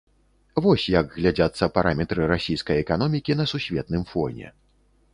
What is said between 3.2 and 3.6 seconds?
на